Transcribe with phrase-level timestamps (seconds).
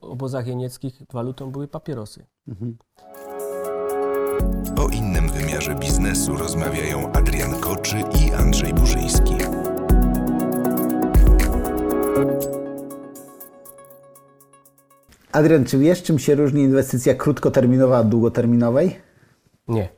[0.00, 2.26] obozach jenieckich walutą były papierosy.
[4.76, 9.34] O innym wymiarze biznesu rozmawiają Adrian Koczy i Andrzej Burzyński.
[15.32, 18.96] Adrian, czy wiesz, czym się różni inwestycja krótkoterminowa od długoterminowej?
[19.68, 19.88] Nie.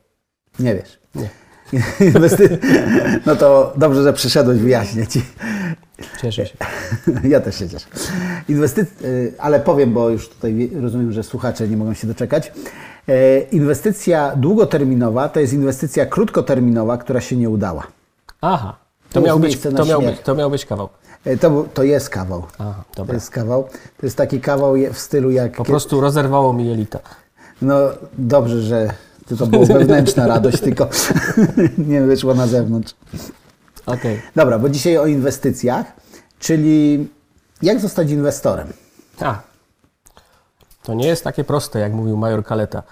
[0.59, 0.99] Nie wiesz.
[1.15, 1.29] Nie.
[2.07, 2.59] Inwesty...
[3.25, 5.21] No to dobrze, że przyszedłeś, wyjaśnię Ci.
[6.21, 6.57] Cieszę się.
[7.23, 7.85] Ja też się cieszę.
[8.49, 8.85] Inwesty...
[9.03, 12.51] y, Ale powiem, bo już tutaj rozumiem, że słuchacze nie mogą się doczekać.
[13.07, 17.87] E, Inwestycja długoterminowa to jest inwestycja krótkoterminowa, która się nie udała.
[18.41, 18.75] Aha.
[19.09, 20.89] To To miał, być, to, miał być, to miał być kawał.
[21.25, 22.43] E, To, to jest kawał.
[22.57, 23.15] Aha, To dobra.
[23.15, 23.63] jest kawał.
[23.97, 25.51] To jest taki kawał w stylu jak...
[25.55, 26.99] Po prostu rozerwało mi jelita.
[27.61, 27.79] No
[28.17, 28.93] dobrze, że
[29.29, 30.87] to, to była wewnętrzna radość, tylko
[31.77, 32.95] nie wyszło na zewnątrz.
[33.85, 34.21] Okej.
[34.35, 35.85] Dobra, bo dzisiaj o inwestycjach,
[36.39, 37.07] czyli
[37.61, 38.73] jak zostać inwestorem?
[39.19, 39.41] A.
[40.83, 42.83] To nie jest takie proste, jak mówił major Kaleta.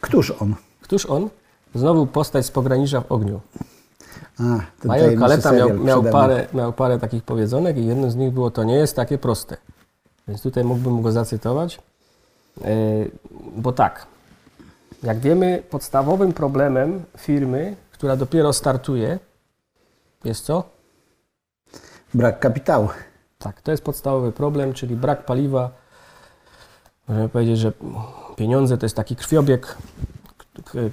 [0.00, 0.54] Któż on?
[0.80, 1.30] Któż on?
[1.74, 3.40] Znowu postać z pogranicza w ogniu.
[4.38, 4.42] A,
[4.84, 8.64] Major Kaleta miał, miał, parę, miał parę takich powiedzonek i jednym z nich było, to
[8.64, 9.56] nie jest takie proste.
[10.28, 11.80] Więc tutaj mógłbym go zacytować.
[12.60, 13.10] Yy,
[13.56, 14.06] bo tak,
[15.02, 19.18] jak wiemy, podstawowym problemem firmy, która dopiero startuje,
[20.24, 20.64] jest co?
[22.14, 22.88] Brak kapitału.
[23.38, 25.70] Tak, to jest podstawowy problem, czyli brak paliwa.
[27.08, 27.72] Możemy powiedzieć, że
[28.36, 29.78] pieniądze to jest taki krwiobieg.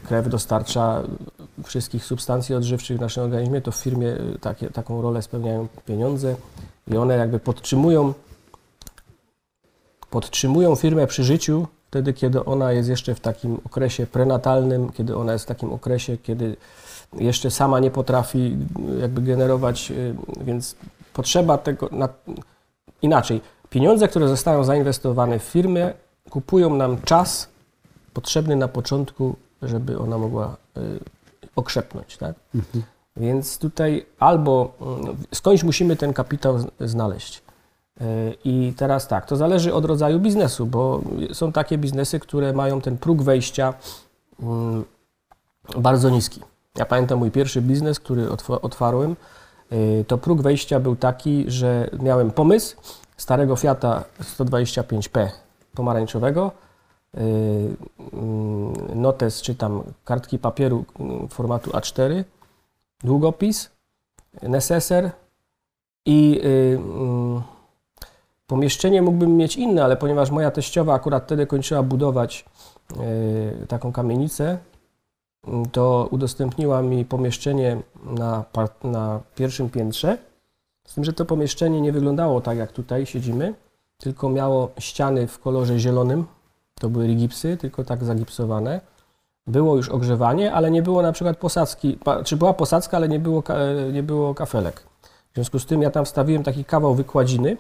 [0.03, 1.03] Krew dostarcza
[1.63, 3.61] wszystkich substancji odżywczych w naszym organizmie.
[3.61, 6.35] To w firmie y, takie, taką rolę spełniają pieniądze
[6.87, 8.13] i one jakby podtrzymują,
[10.09, 15.33] podtrzymują firmę przy życiu wtedy, kiedy ona jest jeszcze w takim okresie prenatalnym, kiedy ona
[15.33, 16.55] jest w takim okresie, kiedy
[17.13, 18.57] jeszcze sama nie potrafi
[18.97, 20.75] y, jakby generować, y, więc
[21.19, 22.09] potrzeba tego na,
[23.01, 23.41] inaczej.
[23.69, 25.93] Pieniądze, które zostają zainwestowane w firmę,
[26.29, 27.49] kupują nam czas
[28.13, 30.99] potrzebny na początku, żeby ona mogła y,
[31.55, 32.35] okrzepnąć, tak?
[33.17, 37.41] Więc tutaj albo mm, skądś musimy ten kapitał znaleźć.
[38.01, 38.03] Y,
[38.45, 41.01] I teraz tak, to zależy od rodzaju biznesu, bo
[41.33, 43.73] są takie biznesy, które mają ten próg wejścia
[44.39, 44.85] mm,
[45.77, 46.41] bardzo niski.
[46.75, 49.15] Ja pamiętam mój pierwszy biznes, który otw- otwarłem, y,
[50.07, 52.75] to próg wejścia był taki, że miałem pomysł
[53.17, 55.29] starego Fiata 125P
[55.75, 57.19] pomarańczowego, y,
[58.13, 62.23] mm, notes czy tam kartki papieru mm, formatu A4,
[63.03, 63.69] długopis,
[64.41, 65.11] neseser
[66.05, 67.41] i y, mm,
[68.47, 72.45] pomieszczenie mógłbym mieć inne, ale ponieważ moja teściowa akurat wtedy kończyła budować
[73.63, 74.57] y, taką kamienicę,
[75.71, 78.45] to udostępniła mi pomieszczenie na,
[78.83, 80.17] na pierwszym piętrze.
[80.87, 83.53] Z tym, że to pomieszczenie nie wyglądało tak, jak tutaj siedzimy,
[83.97, 86.25] tylko miało ściany w kolorze zielonym.
[86.75, 88.81] To były rigipsy, tylko tak zagipsowane.
[89.47, 93.43] Było już ogrzewanie, ale nie było na przykład posadzki, czy była posadzka, ale nie było,
[93.93, 94.83] nie było kafelek.
[95.31, 97.57] W związku z tym ja tam wstawiłem taki kawał wykładziny,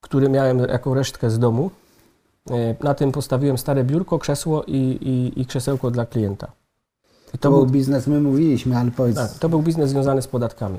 [0.00, 1.70] który miałem jako resztkę z domu.
[2.50, 6.52] E, Na tym postawiłem stare biurko, krzesło i, i, i krzesełko dla klienta.
[7.34, 10.78] I To był biznes, my mówiliśmy, ale powiedz, tak, to był biznes związany z podatkami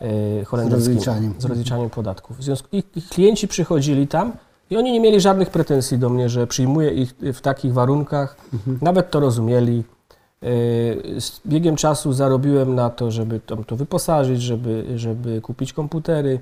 [0.00, 0.94] e, holenderskimi.
[0.94, 1.34] rozliczaniem.
[1.38, 2.38] Z rozliczaniem podatków.
[2.38, 4.32] W związku, ich, ich klienci przychodzili tam
[4.70, 8.36] i oni nie mieli żadnych pretensji do mnie, że przyjmuję ich w takich warunkach.
[8.82, 9.84] Nawet to rozumieli.
[10.42, 16.40] E, Z biegiem czasu zarobiłem na to, żeby tam to wyposażyć, żeby, żeby kupić komputery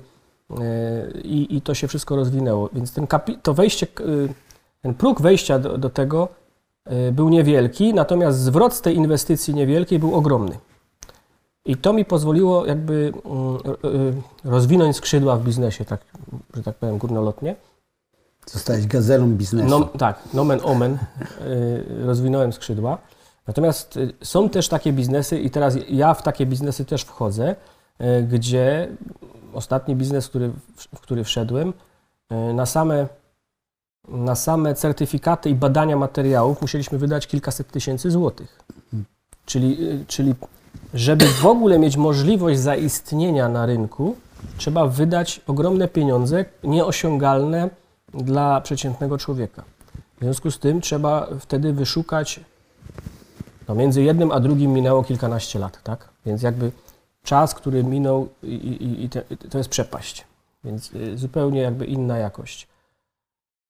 [1.23, 2.69] i, i to się wszystko rozwinęło.
[2.73, 3.07] Więc ten
[3.43, 3.87] to wejście,
[4.85, 6.27] ten próg wejścia do, do tego
[6.91, 10.57] y, był niewielki, natomiast zwrot z tej inwestycji niewielkiej był ogromny.
[11.65, 16.01] I to mi pozwoliło jakby mm, y, rozwinąć skrzydła w biznesie, tak,
[16.53, 17.55] że tak powiem, górnolotnie.
[18.45, 19.69] zostałeś gazelą biznesu.
[19.69, 20.97] No, tak, nomen omen,
[21.41, 22.97] y, rozwinąłem skrzydła.
[23.47, 27.55] Natomiast są też takie biznesy i teraz ja w takie biznesy też wchodzę,
[28.29, 28.87] gdzie
[29.53, 30.51] ostatni biznes, który,
[30.95, 31.73] w który wszedłem,
[32.53, 33.07] na same,
[34.07, 38.59] na same certyfikaty i badania materiałów musieliśmy wydać kilkaset tysięcy złotych.
[39.45, 40.35] Czyli, y, czyli
[40.93, 44.15] żeby w ogóle mieć możliwość zaistnienia na rynku,
[44.57, 47.69] trzeba wydać ogromne pieniądze, nieosiągalne
[48.13, 49.63] dla przeciętnego człowieka.
[50.17, 52.39] W związku z tym trzeba wtedy wyszukać,
[53.67, 56.09] no między jednym a drugim minęło kilkanaście lat, tak?
[56.25, 56.71] Więc jakby
[57.23, 60.25] czas, który minął i, i, i te, to jest przepaść.
[60.63, 62.67] Więc y, zupełnie jakby inna jakość.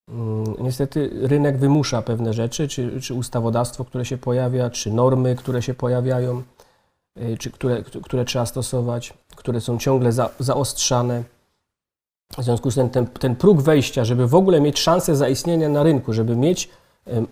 [0.08, 5.62] Mm, Niestety rynek wymusza pewne rzeczy, czy, czy ustawodawstwo, które się pojawia, czy normy, które
[5.62, 6.42] się pojawiają,
[7.18, 11.22] y, czy które, które trzeba stosować, które są ciągle za, zaostrzane.
[12.38, 15.82] W związku z tym ten, ten próg wejścia, żeby w ogóle mieć szansę zaistnienia na
[15.82, 16.68] rynku, żeby mieć,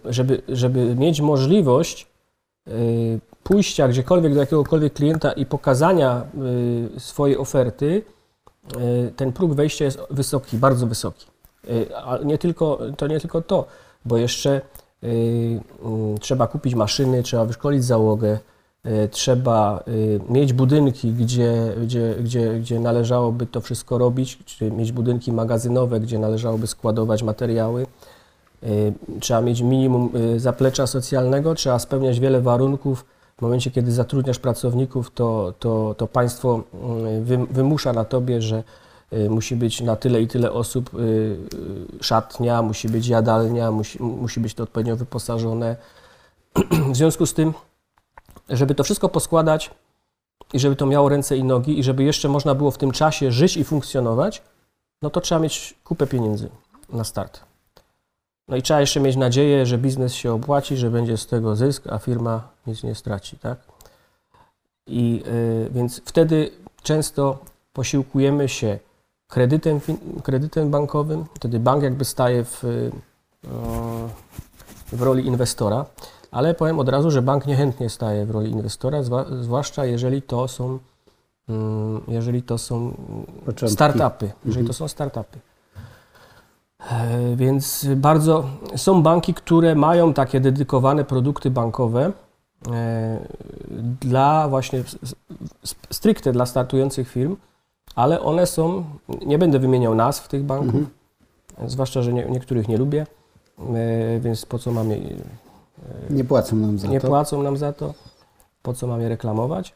[0.05, 2.07] żeby, żeby mieć możliwość
[2.69, 6.25] y, pójścia gdziekolwiek do jakiegokolwiek klienta i pokazania
[6.97, 8.03] y, swojej oferty,
[9.17, 11.34] ten próg wejścia jest wysoki, bardzo wysoki.
[11.71, 13.65] Y, A nie tylko, to nie tylko to,
[14.05, 14.61] bo jeszcze
[15.05, 15.61] y, y,
[16.21, 18.39] trzeba kupić maszyny, trzeba wyszkolić załogę,
[18.87, 19.85] y, trzeba
[20.29, 26.19] mieć budynki, gdzie, gdzie, gdzie, gdzie należałoby to wszystko robić, czyli mieć budynki magazynowe, gdzie
[26.19, 27.87] należałoby składować materiały.
[29.21, 33.05] Trzeba mieć minimum zaplecza socjalnego, trzeba spełniać wiele warunków.
[33.39, 36.63] W momencie, kiedy zatrudniasz pracowników, to, to, to państwo
[37.23, 38.63] wy- wymusza na tobie, że
[39.31, 44.41] musi być na tyle i tyle osób y, y, szatnia, musi być jadalnia, musi, musi
[44.41, 45.77] być to odpowiednio wyposażone.
[46.93, 47.55] W związku z tym,
[48.49, 49.71] żeby to wszystko poskładać
[50.53, 53.33] i żeby to miało ręce i nogi i żeby jeszcze można było w tym czasie
[53.33, 54.43] żyć i funkcjonować,
[55.03, 56.49] no to trzeba mieć kupę pieniędzy
[56.89, 57.41] na start.
[58.49, 61.87] No i trzeba jeszcze mieć nadzieję, że biznes się opłaci, że będzie z tego zysk,
[61.87, 63.59] a firma nic nie straci, tak?
[64.87, 66.51] I y, więc wtedy
[66.83, 67.39] często
[67.73, 68.79] posiłkujemy się
[69.29, 69.81] kredytem,
[70.23, 72.91] kredytem bankowym, wtedy bank jakby staje w, y,
[74.93, 75.87] w roli inwestora,
[76.31, 78.99] ale powiem od razu, że bank niechętnie staje w roli inwestora,
[79.41, 80.79] zwłaszcza jeżeli to są,
[81.49, 82.95] mm, jeżeli to są
[83.45, 83.75] Początki.
[83.75, 85.39] startupy, jeżeli to są startupy.
[87.37, 88.45] Więc bardzo
[88.77, 92.13] są banki, które mają takie dedykowane produkty bankowe
[92.73, 93.29] e,
[94.01, 94.85] dla właśnie
[95.91, 97.37] stricte dla startujących firm,
[97.95, 98.85] ale one są,
[99.27, 100.83] nie będę wymieniał nazw tych banków,
[101.67, 103.07] zwłaszcza, że nie, niektórych nie lubię,
[103.59, 104.99] e, więc po co mam je,
[106.11, 107.09] Nie płacą nam za nie to.
[107.09, 107.95] płacą nam za to,
[108.63, 109.75] po co mam je reklamować.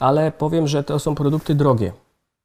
[0.00, 1.92] Ale powiem, że to są produkty drogie,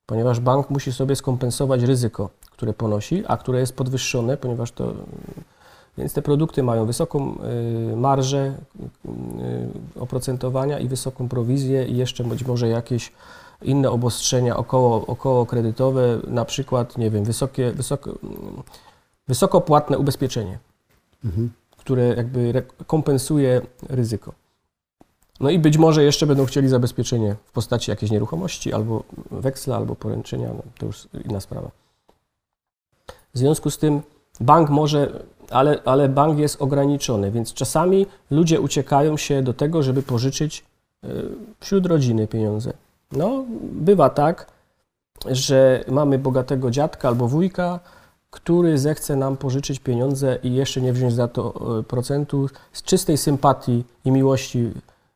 [0.05, 4.93] ponieważ bank musi sobie skompensować ryzyko, które ponosi, a które jest podwyższone, ponieważ to.
[5.97, 7.35] Więc te produkty mają wysoką
[7.91, 8.53] y, marżę
[9.99, 13.11] oprocentowania i wysoką prowizję i jeszcze być może jakieś
[13.63, 18.11] inne obostrzenia około, około kredytowe, na przykład, nie wiem, wysokie, wysoko,
[19.27, 20.59] wysoko płatne ubezpieczenie
[21.81, 24.33] które jakby kompensuje ryzyko.
[25.39, 29.95] No i być może jeszcze będą chcieli zabezpieczenie w postaci jakiejś nieruchomości, albo weksla, albo
[29.95, 31.71] poręczenia, no, to już inna sprawa.
[33.33, 34.01] W związku z tym
[34.39, 40.03] bank może, ale, ale bank jest ograniczony, więc czasami ludzie uciekają się do tego, żeby
[40.03, 40.63] pożyczyć
[41.03, 41.07] y,
[41.59, 42.73] wśród rodziny pieniądze.
[43.11, 44.51] No, bywa tak,
[45.31, 47.79] że mamy bogatego dziadka albo wujka,
[48.29, 53.17] który zechce nam pożyczyć pieniądze i jeszcze nie wziąć za to e, procentu z czystej
[53.17, 54.71] sympatii i miłości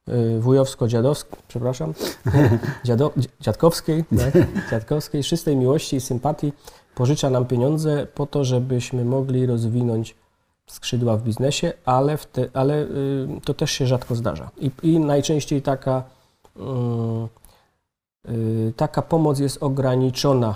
[0.08, 1.94] e, wujowsko-dziadowskiej, przepraszam,
[2.86, 3.12] dziado,
[3.42, 4.04] dziadkowskiej,
[4.34, 4.34] tak?
[4.72, 6.54] dziadkowskiej, z czystej miłości i sympatii
[6.96, 10.16] pożycza nam pieniądze po to, żebyśmy mogli rozwinąć
[10.68, 12.88] skrzydła w biznesie, ale, w te, ale y,
[13.46, 14.50] to też się rzadko zdarza.
[14.58, 16.04] I, i najczęściej taka,
[16.58, 16.60] y,
[18.76, 20.56] taka pomoc jest ograniczona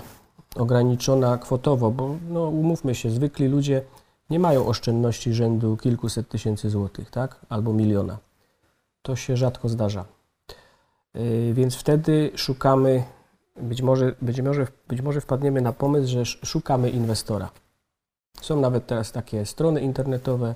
[0.56, 3.82] ograniczona kwotowo, bo no, umówmy się, zwykli ludzie
[4.30, 7.40] nie mają oszczędności rzędu kilkuset tysięcy złotych, tak?
[7.48, 8.18] Albo miliona.
[9.02, 10.04] To się rzadko zdarza.
[11.14, 13.04] Yy, Więc wtedy szukamy,
[13.56, 17.50] być może, być, może, być może wpadniemy na pomysł, że sz- szukamy inwestora.
[18.40, 20.54] Są nawet teraz takie strony internetowe,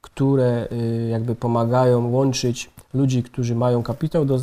[0.00, 4.38] które yy, jakby pomagają łączyć ludzi, którzy mają kapitał do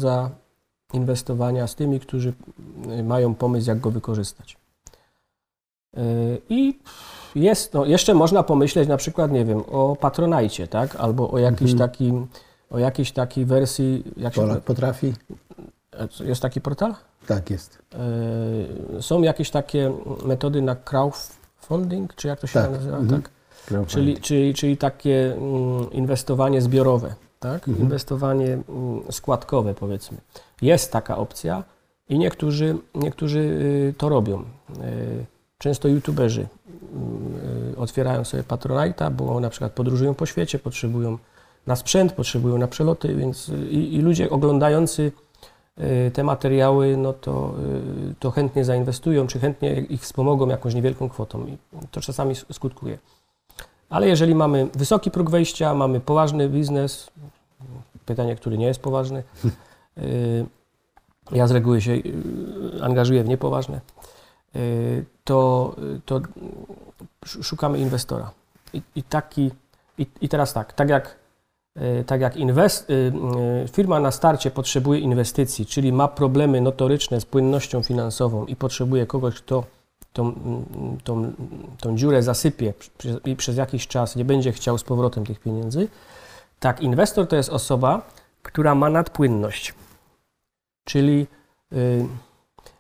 [0.94, 2.34] zainwestowania z tymi, którzy
[2.88, 4.58] yy, mają pomysł, jak go wykorzystać.
[5.94, 6.02] Yy,
[6.50, 6.80] I
[7.36, 10.96] jest, no, jeszcze można pomyśleć na przykład, nie wiem, o Patronajcie, tak?
[10.96, 11.90] Albo o jakiejś, Mhm.
[11.90, 12.28] takim,
[12.72, 15.14] o jakiejś takiej wersji, jak się, Polak potrafi?
[16.20, 16.96] jest taki portal?
[17.28, 17.80] Tak jest.
[18.94, 19.94] Yy, Są jakieś takie
[20.26, 22.98] metody na crowdfunding, czy jak to się Tak, nazywa?
[22.98, 23.22] mhm.
[23.22, 23.32] Tak.
[23.88, 27.16] Czyli, czyli, czyli takie mm, inwestowanie zbiorowe,
[27.46, 27.68] tak?
[27.68, 27.86] Mhm.
[27.86, 28.64] Inwestowanie mm,
[29.12, 30.18] składkowe, powiedzmy.
[30.62, 31.64] Jest taka opcja
[32.10, 34.40] i niektórzy, niektórzy y, to robią.
[34.42, 35.26] Y,
[35.58, 36.48] Często youtuberzy
[37.74, 41.18] y, otwierają sobie Patronite'a, bo na przykład podróżują po świecie, potrzebują
[41.68, 45.12] na sprzęt, potrzebują na przeloty, więc i, i ludzie oglądający
[46.14, 47.54] te materiały, no to,
[48.20, 51.58] to chętnie zainwestują, czy chętnie ich wspomogą jakąś niewielką kwotą i
[51.92, 52.98] to czasami skutkuje.
[53.90, 57.12] Ale jeżeli mamy wysoki próg wejścia, mamy poważny biznes,
[58.06, 59.24] pytanie, który nie jest poważny,
[59.98, 60.46] y,
[61.32, 62.14] ja z reguły się y,
[62.82, 63.82] angażuję w niepoważne,
[64.56, 66.22] y, to, to
[67.26, 68.32] sz- szukamy inwestora.
[68.74, 69.52] I, i taki,
[69.98, 71.16] i, i teraz tak, tak jak,
[72.06, 72.88] tak jak inwest,
[73.72, 79.36] firma na starcie potrzebuje inwestycji, czyli ma problemy notoryczne z płynnością finansową i potrzebuje kogoś,
[79.36, 79.64] kto
[80.14, 80.34] tą,
[81.04, 81.34] tą,
[81.80, 82.74] tą dziurę zasypie
[83.26, 85.88] i przez jakiś czas nie będzie chciał z powrotem tych pieniędzy.
[86.60, 88.02] Tak, inwestor to jest osoba,
[88.44, 89.74] która ma nadpłynność,
[90.84, 91.28] czyli
[91.74, 92.08] y,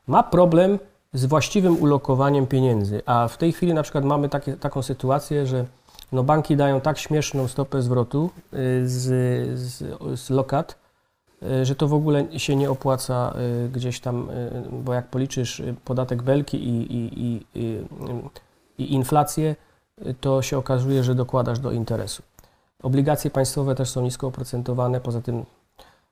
[0.08, 0.80] ma problem
[1.14, 5.66] z właściwym ulokowaniem pieniędzy, a w tej chwili na przykład mamy takie, taką sytuację, że
[6.12, 8.58] no banki dają tak śmieszną stopę zwrotu y,
[8.90, 9.84] z, z,
[10.20, 10.78] z lokat,
[11.44, 13.34] y, że to w ogóle się nie opłaca
[13.72, 14.30] gdzieś tam,
[14.72, 17.86] bo jak policzysz podatek belki i, i, i,
[18.78, 19.56] i inflację,
[20.22, 22.24] to się okazuje, że dokładasz do interesu.
[22.86, 25.46] Obligacje państwowe też są nisko oprocentowane, poza tym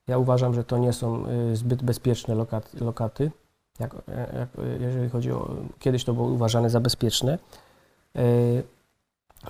[0.08, 3.32] ja uważam, że to nie są zbyt bezpieczne lokaty, lokaty
[3.80, 3.96] jak,
[4.40, 4.50] jak,
[4.80, 5.50] jeżeli chodzi o,
[5.80, 7.38] kiedyś to było uważane za bezpieczne.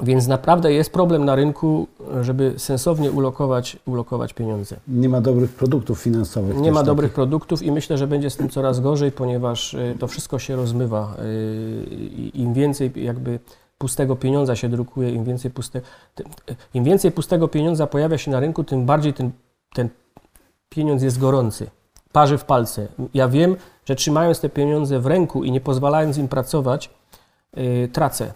[0.01, 1.88] Więc naprawdę jest problem na rynku,
[2.22, 4.75] żeby sensownie ulokować, ulokować pieniądze.
[4.88, 6.58] Nie ma dobrych produktów finansowych.
[6.58, 6.88] Nie ma takich.
[6.88, 10.56] dobrych produktów i myślę, że będzie z tym coraz gorzej, ponieważ y, to wszystko się
[10.56, 11.15] rozmywa.
[11.20, 11.86] Y,
[12.34, 13.39] Im więcej jakby
[13.77, 15.82] pustego pieniądza się drukuje, im więcej, puste,
[16.74, 19.32] im więcej pustego pieniądza pojawia się na rynku, tym bardziej ten,
[19.74, 19.89] ten
[20.70, 21.70] pieniądz jest gorący.
[22.12, 22.88] Parzy w palce.
[23.13, 26.89] Ja wiem, że trzymając te pieniądze w ręku i nie pozwalając im pracować,
[27.56, 28.34] yy, tracę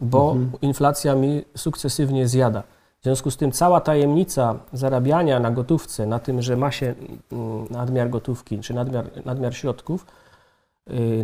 [0.00, 0.52] bo mhm.
[0.62, 2.62] inflacja mi sukcesywnie zjada.
[3.00, 6.94] W związku z tym cała tajemnica zarabiania na gotówce, na tym, że ma się
[7.32, 10.06] mm, nadmiar gotówki czy nadmiar, nadmiar środków,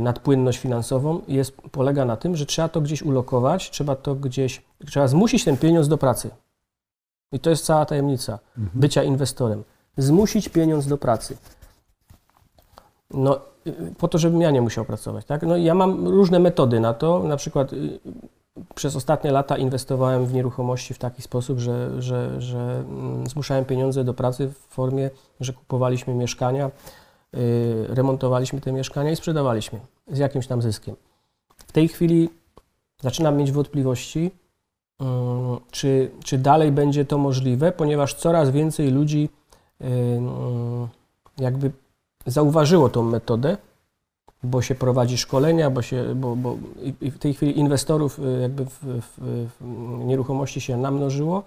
[0.00, 5.08] nadpłynność finansową, jest, polega na tym, że trzeba to gdzieś ulokować, trzeba to gdzieś, trzeba
[5.08, 6.30] zmusić ten pieniądz do pracy.
[7.32, 8.80] I to jest cała tajemnica mhm.
[8.80, 9.64] bycia inwestorem.
[9.96, 11.36] Zmusić pieniądz do pracy.
[13.10, 15.24] No, y, po to, żebym ja nie musiał pracować.
[15.24, 15.42] Tak?
[15.42, 18.00] No, ja mam różne metody na to, na przykład y,
[18.74, 24.04] przez ostatnie lata inwestowałem w nieruchomości w taki sposób, że, że, że mm, zmuszałem pieniądze
[24.04, 25.10] do pracy w formie,
[25.40, 26.70] że kupowaliśmy mieszkania, y,
[27.88, 30.96] remontowaliśmy te mieszkania i sprzedawaliśmy z jakimś tam zyskiem.
[31.56, 32.28] W tej chwili
[33.02, 34.30] zaczynam mieć wątpliwości,
[35.00, 39.28] mm, czy, czy dalej będzie to możliwe, ponieważ coraz więcej ludzi
[39.80, 40.88] y, mm,
[41.38, 41.70] jakby
[42.26, 43.56] zauważyło tą metodę
[44.42, 46.56] bo się prowadzi szkolenia, bo się, bo, bo
[47.00, 49.18] i w tej chwili inwestorów y, jakby w, w,
[49.60, 51.42] w nieruchomości się namnożyło,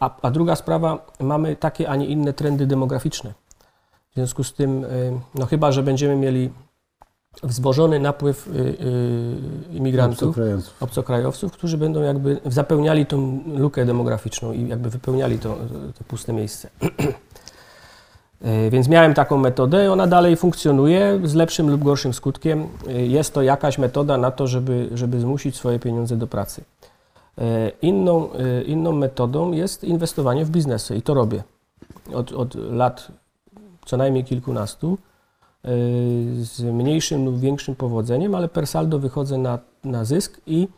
[0.00, 3.34] a, a, druga sprawa, mamy takie, a nie inne trendy demograficzne.
[4.10, 6.50] W związku z tym, y, no chyba, że będziemy mieli
[7.42, 8.76] wzmożony napływ y,
[9.72, 10.82] imigrantów, obcokrajowców.
[10.82, 15.56] obcokrajowców, którzy będą jakby zapełniali tą lukę demograficzną i jakby wypełniali to,
[15.98, 16.68] to puste miejsce.
[18.70, 22.68] Więc miałem taką metodę, ona dalej funkcjonuje z lepszym lub gorszym skutkiem.
[22.88, 26.64] Jest to jakaś metoda na to, żeby, żeby zmusić swoje pieniądze do pracy.
[27.82, 28.28] Inną,
[28.66, 31.42] inną metodą jest inwestowanie w biznesy i to robię
[32.14, 33.08] od, od lat
[33.90, 34.98] co najmniej kilkunastu
[36.42, 40.68] z mniejszym lub większym powodzeniem, ale per saldo wychodzę na, na zysk i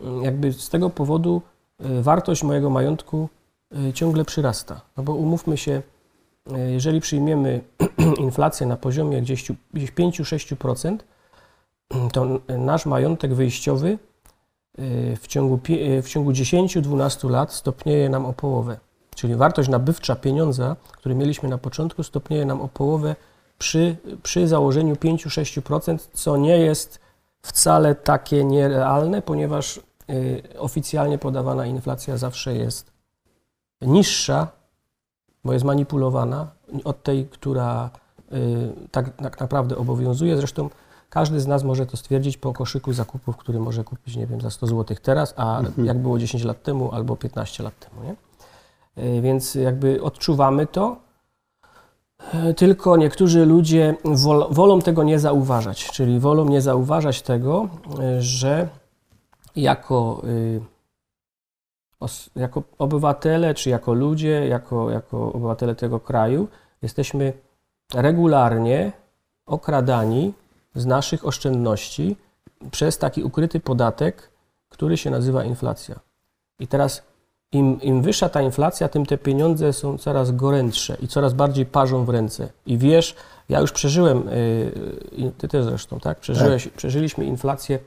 [0.00, 1.42] mm, jakby z tego powodu
[1.80, 3.28] wartość mojego majątku
[3.94, 4.80] ciągle przyrasta.
[4.96, 5.82] No bo umówmy się,
[6.66, 7.60] jeżeli przyjmiemy
[8.26, 10.98] inflację na poziomie gdzieś, gdzieś 5-6%,
[12.12, 12.26] to
[12.58, 13.98] nasz majątek wyjściowy
[14.78, 18.80] y, w ciągu, y, w ciągu 10-12 lat stopnieje nam o połowę.
[19.16, 23.16] Czyli wartość nabywcza pieniądza, który mieliśmy na początku, stopnieje nam o połowę
[23.58, 27.00] przy, przy założeniu 5-6%, co nie jest
[27.42, 32.92] wcale takie nierealne, ponieważ y, oficjalnie podawana inflacja zawsze jest
[33.80, 34.48] niższa
[35.44, 36.46] bo jest manipulowana
[36.84, 37.90] od tej, która
[38.32, 40.36] y, tak, tak naprawdę obowiązuje.
[40.36, 40.70] Zresztą
[41.10, 44.50] każdy z nas może to stwierdzić po koszyku zakupów, który może kupić, nie wiem, za
[44.50, 45.86] 100 zł teraz, a mhm.
[45.86, 48.14] jak było 10 lat temu albo 15 lat temu, nie?
[48.98, 50.96] Y, więc jakby odczuwamy to,
[52.50, 57.68] y, tylko niektórzy ludzie wol, wolą tego nie zauważać, czyli wolą nie zauważać tego,
[58.18, 58.68] że
[59.56, 60.22] jako
[62.36, 66.48] jako obywatele, czy jako ludzie, jako, jako obywatele tego kraju,
[66.82, 67.32] jesteśmy
[67.94, 68.92] regularnie
[69.46, 70.34] okradani
[70.74, 72.16] z naszych oszczędności
[72.70, 74.30] przez taki ukryty podatek,
[74.68, 76.00] który się nazywa inflacja.
[76.58, 77.02] I teraz
[77.52, 82.04] im, im wyższa ta inflacja, tym te pieniądze są coraz gorętsze i coraz bardziej parzą
[82.04, 82.48] w ręce.
[82.66, 83.16] I wiesz,
[83.48, 84.22] ja już przeżyłem,
[85.18, 86.20] yy, ty też zresztą, tak?
[86.20, 86.72] Przeżyłeś, tak.
[86.72, 87.78] Przeżyliśmy inflację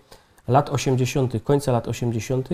[0.47, 2.49] lat 80., końca lat 80.,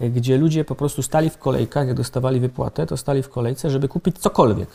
[0.00, 3.88] gdzie ludzie po prostu stali w kolejkach, jak dostawali wypłatę, to stali w kolejce, żeby
[3.88, 4.68] kupić cokolwiek.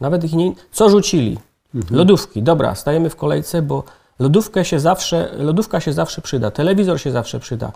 [0.00, 0.52] Nawet ich nie...
[0.72, 1.38] Co rzucili?
[1.74, 1.96] Mhm.
[1.96, 2.42] Lodówki.
[2.42, 3.82] Dobra, stajemy w kolejce, bo
[4.18, 7.72] lodówkę się zawsze, lodówka się zawsze przyda, telewizor się zawsze przyda.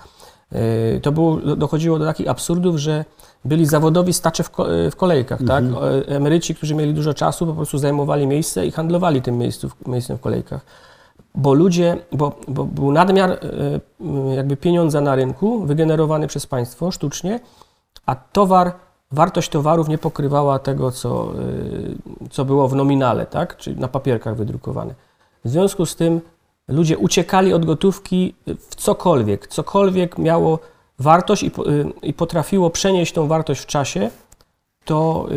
[0.52, 3.05] Yy, to było, dochodziło do takich absurdów, że
[3.45, 4.50] byli zawodowi stacze w,
[4.90, 5.64] w kolejkach, tak?
[5.64, 6.02] mhm.
[6.02, 6.11] tak?
[6.11, 10.21] Emeryci, którzy mieli dużo czasu, po prostu zajmowali miejsce i handlowali tym miejscu, miejscem w
[10.21, 10.61] kolejkach.
[11.35, 13.40] bo ludzie, bo, bo był nadmiar
[14.37, 17.40] jakby pieniądza na rynku wygenerowany przez państwo sztucznie,
[18.07, 18.73] a towar,
[19.12, 21.33] wartość towarów nie pokrywała tego, co,
[22.31, 23.57] co było w nominale, tak?
[23.57, 24.95] czyli na papierkach wydrukowane.
[25.45, 26.21] W związku z tym
[26.68, 30.58] ludzie uciekali od gotówki w cokolwiek, cokolwiek miało
[30.98, 31.50] wartość i,
[32.02, 34.10] i potrafiło przenieść tą wartość w czasie,
[34.84, 35.28] to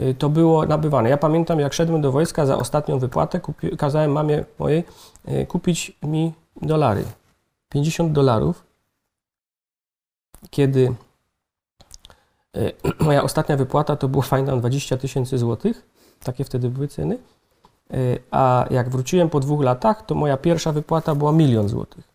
[0.00, 1.08] Y, to było nabywane.
[1.10, 4.84] Ja pamiętam, jak szedłem do wojska za ostatnią wypłatę, kupi, kazałem mamie mojej
[5.28, 7.04] y, kupić mi dolary.
[7.68, 8.64] 50 dolarów.
[10.50, 10.94] Kiedy
[12.56, 12.72] y,
[13.04, 15.82] moja ostatnia wypłata to było fajna 20 tysięcy złotych,
[16.24, 17.18] takie wtedy były ceny,
[18.30, 22.08] a jak wróciłem po dwóch latach, to moja pierwsza wypłata była milion złotych.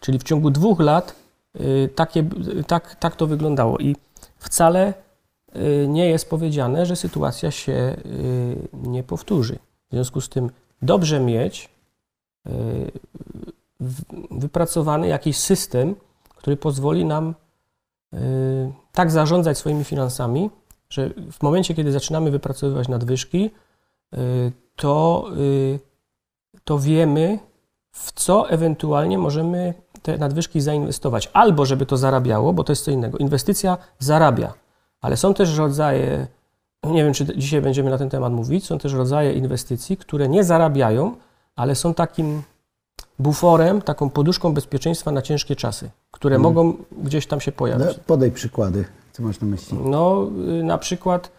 [0.00, 1.14] Czyli w ciągu dwóch lat
[1.94, 2.24] takie,
[2.66, 3.96] tak, tak to wyglądało i
[4.38, 4.94] wcale
[5.56, 9.58] Y, nie jest powiedziane, że sytuacja się y, nie powtórzy.
[9.90, 10.50] W związku z tym
[10.82, 11.68] dobrze mieć
[12.46, 12.50] y,
[14.30, 15.94] wypracowany jakiś system,
[16.36, 17.34] który pozwoli nam
[18.92, 20.50] tak zarządzać swoimi finansami,
[20.88, 23.50] że w momencie, kiedy zaczynamy wypracowywać nadwyżki,
[24.76, 25.26] to,
[26.64, 27.38] to wiemy,
[27.92, 31.30] w co ewentualnie możemy te nadwyżki zainwestować.
[31.32, 33.18] Albo żeby to zarabiało, bo to jest co innego.
[33.18, 34.52] Inwestycja zarabia,
[35.00, 36.26] ale są też rodzaje,
[36.84, 40.44] nie wiem, czy dzisiaj będziemy na ten temat mówić, są też rodzaje inwestycji, które nie
[40.44, 41.16] zarabiają,
[41.56, 42.42] ale są takim
[43.18, 46.42] buforem, taką poduszką bezpieczeństwa na ciężkie czasy, które hmm.
[46.54, 47.86] mogą gdzieś tam się pojawić.
[47.86, 49.78] No, podaj przykłady, co masz na myśli.
[49.84, 50.26] No,
[50.60, 51.30] y, na przykład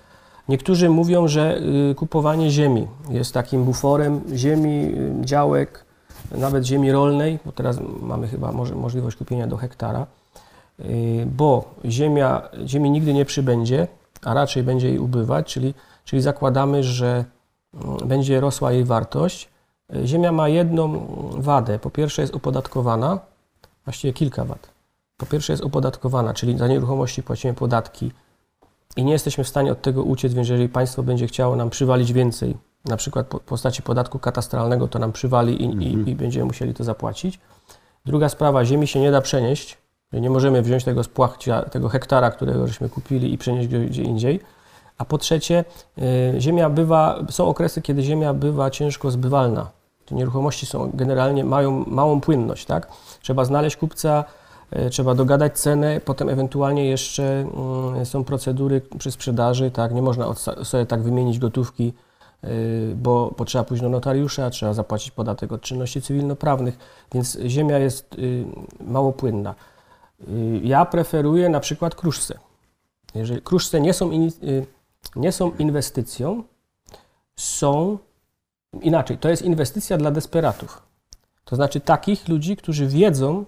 [0.50, 1.58] niektórzy mówią, że
[1.92, 5.86] y, kupowanie ziemi jest takim buforem ziemi, y, działek,
[6.32, 10.08] nawet ziemi rolnej, bo teraz mamy chyba możliwość kupienia do hektara
[10.80, 13.88] Y, bo ziemia, ziemi nigdy nie przybędzie,
[14.22, 15.74] a raczej będzie jej ubywać, czyli,
[16.06, 17.26] czyli zakładamy, że
[17.74, 19.50] mm, będzie rosła jej wartość.
[20.06, 21.08] Ziemia ma jedną
[21.38, 21.80] wadę.
[21.80, 23.20] Po pierwsze jest opodatkowana,
[23.86, 24.70] właściwie kilka wad.
[25.18, 28.12] Po pierwsze jest opodatkowana, czyli za nieruchomości płacimy podatki
[28.96, 32.14] i nie jesteśmy w stanie od tego uciec, więc jeżeli państwo będzie chciało nam przywalić
[32.14, 36.74] więcej, na przykład w postaci podatku katastralnego, to nam przywali i, i, i będziemy musieli
[36.74, 37.40] to zapłacić.
[38.06, 39.78] Druga sprawa, ziemi się nie da przenieść,
[40.14, 44.40] nie możemy wziąć tego spłachcia, tego hektara, którego żeśmy kupili i przenieść gdzie indziej.
[44.98, 45.66] A po trzecie,
[46.36, 49.70] y, ziemia bywa, są okresy, kiedy ziemia bywa ciężko zbywalna.
[50.06, 52.88] Te nieruchomości są generalnie mają małą płynność, tak?
[53.22, 54.24] Trzeba znaleźć kupca,
[54.92, 59.94] trzeba dogadać cenę, potem ewentualnie jeszcze mm, są procedury przy sprzedaży, tak?
[59.94, 60.34] Nie można
[60.64, 61.94] sobie tak wymienić gotówki,
[62.44, 66.78] y, bo, bo trzeba pójść do notariusza, trzeba zapłacić podatek od czynności cywilnoprawnych,
[67.14, 68.16] więc ziemia jest
[68.80, 69.56] mało płynna.
[70.28, 72.40] Y, ja preferuję na przykład kruszce.
[73.16, 74.66] Jeżeli kruszce nie są, in, y,
[75.16, 76.44] nie są inwestycją,
[77.36, 77.98] są
[78.82, 79.18] inaczej.
[79.18, 80.82] To jest inwestycja dla desperatów.
[81.46, 83.46] To znaczy takich ludzi, którzy wiedzą,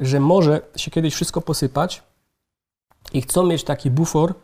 [0.00, 2.02] że może się kiedyś wszystko posypać
[3.12, 4.34] i chcą mieć taki bufor.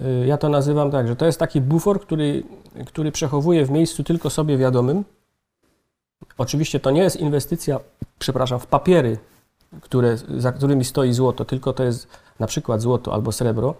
[0.00, 2.42] Y, ja to nazywam tak, że to jest taki bufor, który,
[2.86, 5.04] który przechowuje w miejscu tylko sobie wiadomym.
[6.38, 7.80] Oczywiście to nie jest inwestycja,
[8.18, 9.18] przepraszam, w papiery
[9.80, 13.74] które, za którymi stoi złoto, tylko to jest na przykład złoto albo srebro,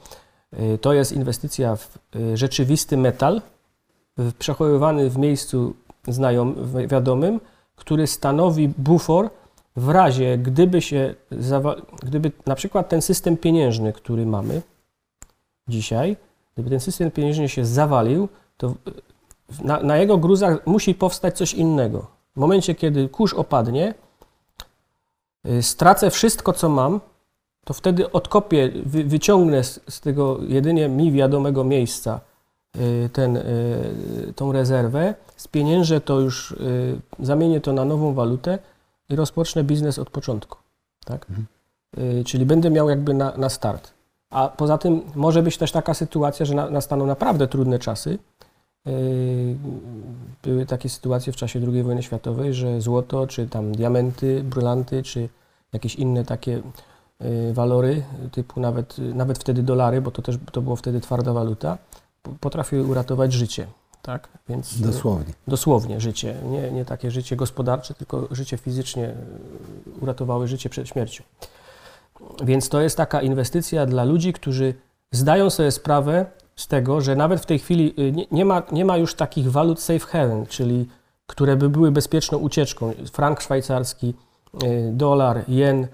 [0.52, 3.42] y, to jest inwestycja w y, rzeczywisty metal,
[4.38, 5.74] przechowywany w miejscu
[6.08, 6.54] znajom,
[6.88, 7.40] wiadomym,
[7.76, 9.30] który stanowi bufor
[9.76, 11.14] w razie, gdyby się,
[12.02, 14.62] gdyby na przykład ten system pieniężny, który mamy
[15.68, 16.16] dzisiaj,
[16.54, 18.74] gdyby ten system pieniężny się zawalił, to
[19.64, 22.06] na, na jego gruzach musi powstać coś innego.
[22.36, 23.94] W momencie, kiedy kurz opadnie,
[25.48, 27.00] Y, stracę wszystko, co mam,
[27.64, 32.20] to wtedy odkopię, wy, wyciągnę z, z, tego jedynie mi wiadomego miejsca
[32.76, 36.56] y, ten, y, tą rezerwę, spieniężę to już,
[37.18, 38.58] zamienię to na nową walutę
[39.08, 40.58] i rozpocznę biznes od początku.
[41.04, 41.26] Tak?
[41.30, 41.46] Mhm.
[42.24, 43.92] Czyli będę miał jakby na, na start.
[44.30, 48.18] A poza tym może być też taka sytuacja, że na, nastaną naprawdę trudne czasy,
[48.86, 49.56] Yy,
[50.42, 55.28] były takie sytuacje w czasie II wojny światowej, że złoto, czy tam diamenty, brylanty, czy
[55.72, 56.62] jakieś inne takie
[57.20, 61.78] yy, walory, typu nawet, nawet wtedy dolary, bo to też to było wtedy twarda waluta,
[62.40, 63.66] potrafiły uratować życie.
[64.04, 64.28] Tak?
[64.48, 65.34] Więc, dosłownie.
[65.48, 66.36] Dosłownie życie.
[66.50, 69.14] Nie, nie takie życie gospodarcze, tylko życie fizycznie
[70.00, 71.24] uratowały życie przed śmiercią.
[72.44, 74.74] Więc to jest taka inwestycja dla ludzi, którzy
[75.12, 78.84] zdają sobie sprawę, z tego, że nawet w tej chwili y, nie, nie, ma, nie
[78.84, 80.88] ma już takich walut safe haven, czyli
[81.26, 82.92] które by były bezpieczną ucieczką.
[83.12, 84.14] Frank szwajcarski,
[84.62, 85.88] y, dolar, jen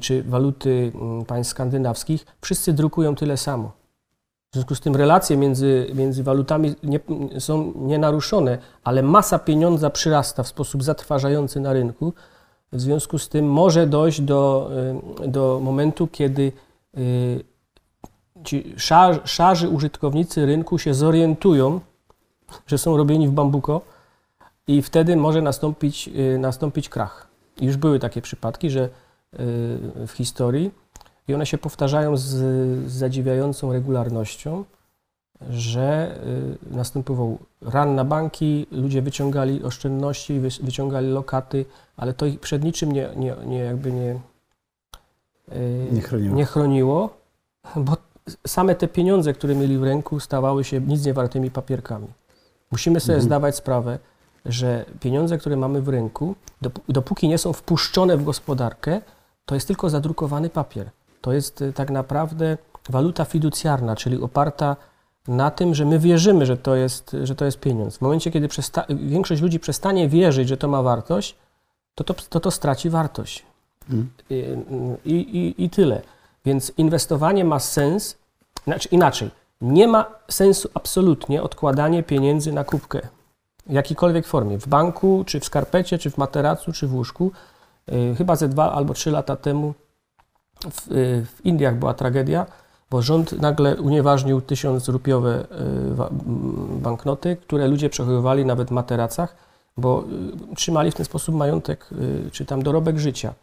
[0.00, 0.92] czy waluty
[1.26, 3.72] państw skandynawskich, wszyscy drukują tyle samo.
[4.50, 7.00] W związku z tym relacje między, między walutami nie,
[7.38, 12.12] są nienaruszone, ale masa pieniądza przyrasta w sposób zatrważający na rynku.
[12.72, 14.70] W związku z tym może dojść do,
[15.24, 16.52] y, do momentu, kiedy
[16.98, 17.44] y,
[18.44, 21.80] ci szar, szarzy użytkownicy rynku się zorientują,
[22.66, 23.80] że są robieni w bambuko
[24.66, 27.28] i wtedy może nastąpić, y, nastąpić krach.
[27.60, 28.88] Już były takie przypadki, że
[30.06, 30.70] w historii
[31.28, 34.64] i one się powtarzają z, z zadziwiającą regularnością,
[35.50, 36.18] że
[36.70, 41.64] y, następował ran na banki, ludzie wyciągali oszczędności, wy, wyciągali lokaty,
[41.96, 44.20] ale to ich przed niczym nie, nie, nie jakby nie,
[45.52, 46.36] y, nie, chroniło.
[46.36, 47.10] nie chroniło,
[47.76, 47.96] bo
[48.46, 52.06] same te pieniądze, które mieli w ręku, stawały się nic niewartymi papierkami.
[52.70, 53.26] Musimy sobie mhm.
[53.26, 53.98] zdawać sprawę,
[54.46, 56.34] że pieniądze, które mamy w ręku,
[56.88, 59.00] dopóki nie są wpuszczone w gospodarkę,
[59.44, 60.90] to jest tylko zadrukowany papier.
[61.20, 64.76] To jest y, tak naprawdę waluta fiducjarna, czyli oparta
[65.28, 67.98] na tym, że my wierzymy, że to jest, że to jest pieniądz.
[67.98, 68.48] W momencie, kiedy
[68.88, 71.36] większość ludzi przestanie wierzyć, że to ma wartość,
[71.94, 73.46] to to, to, to straci wartość.
[73.90, 74.08] Mm.
[75.04, 76.02] I, i, I tyle.
[76.44, 78.16] Więc inwestowanie ma sens,
[78.64, 83.00] znaczy inaczej, nie ma sensu absolutnie odkładanie pieniędzy na kubkę
[83.66, 87.32] w jakiejkolwiek formie, w banku, czy w skarpecie, czy w materacu, czy w łóżku.
[87.92, 89.74] Y, chyba ze dwa albo trzy lata temu
[90.70, 92.46] w, y, w Indiach była tragedia,
[92.90, 95.46] bo rząd nagle unieważnił tysiąc rupiowe y,
[96.80, 99.36] banknoty, które ludzie przechowywali nawet w materacach,
[99.76, 100.04] bo
[100.56, 101.90] trzymali w ten sposób majątek
[102.32, 103.34] czy tam dorobek życia.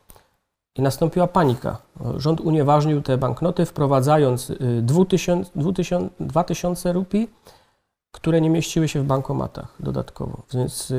[0.77, 1.77] I nastąpiła panika.
[2.17, 4.51] Rząd unieważnił te banknoty, wprowadzając
[4.81, 7.29] 2000, 2000, 2000 rupii,
[8.11, 10.41] które nie mieściły się w bankomatach dodatkowo.
[10.53, 10.93] Więc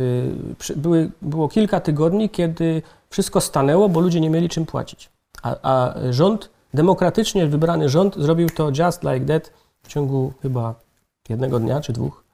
[0.77, 5.16] były, było kilka tygodni, kiedy wszystko stanęło, bo ludzie nie mieli czym płacić.
[5.47, 10.75] A, a rząd, demokratycznie wybrany rząd zrobił to just like that w ciągu chyba
[11.29, 12.25] jednego dnia czy dwóch.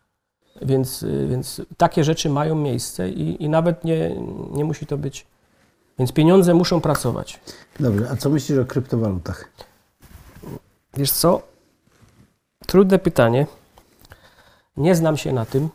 [0.63, 4.17] Więc, więc takie rzeczy mają miejsce i, i nawet nie,
[4.53, 5.27] nie musi to być.
[5.99, 7.41] Więc pieniądze muszą pracować.
[7.81, 9.49] Dobrze, a co myślisz o kryptowalutach?
[10.97, 11.43] Wiesz co?
[12.67, 13.47] Trudne pytanie.
[14.77, 15.69] Nie znam się na tym.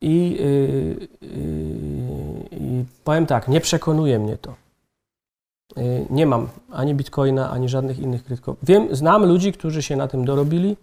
[0.00, 1.08] I, yy,
[2.60, 4.54] yy, powiem tak, nie przekonuje mnie to.
[5.78, 8.60] Y, nie mam ani bitcoina, ani żadnych innych kryptowalut.
[8.62, 10.76] Wiem, znam ludzi, którzy się na tym dorobili,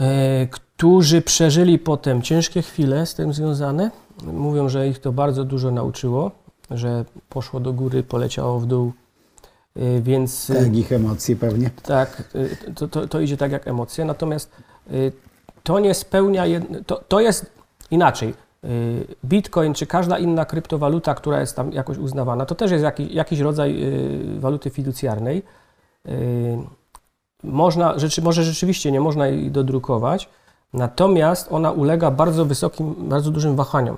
[0.00, 0.02] y,
[0.50, 3.90] którzy przeżyli potem ciężkie chwile z tym związane.
[4.24, 6.30] Mówią, że ich to bardzo dużo nauczyło,
[6.70, 8.92] że poszło do góry, poleciało w dół.
[9.76, 10.46] Y, więc.
[10.46, 11.70] Tak, ich emocje pewnie.
[11.82, 12.22] Tak,
[12.74, 14.04] to, to, to idzie tak jak emocje.
[14.04, 14.50] Natomiast
[15.62, 16.44] to nie spełnia.
[16.86, 17.46] To, to jest
[17.90, 18.34] inaczej
[19.24, 23.40] Bitcoin czy każda inna kryptowaluta, która jest tam jakoś uznawana, to też jest jakiś, jakiś
[23.40, 25.42] rodzaj y, waluty fiducjarnej.
[26.08, 26.58] Y,
[27.42, 30.28] można, rzeczy, może rzeczywiście nie można jej dodrukować,
[30.72, 33.96] natomiast ona ulega bardzo wysokim, bardzo dużym wahaniom.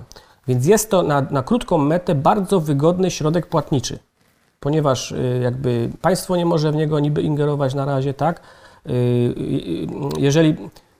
[0.48, 3.98] Więc jest to na, na krótką metę bardzo wygodny środek płatniczy,
[4.60, 8.40] ponieważ jakby państwo nie może w niego niby ingerować na razie, tak?
[10.18, 10.56] Jeżeli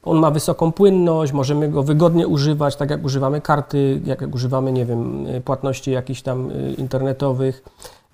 [0.08, 4.86] on ma wysoką płynność, możemy go wygodnie używać, tak jak używamy karty, jak, używamy, nie
[4.86, 7.64] wiem, płatności jakichś tam y, internetowych,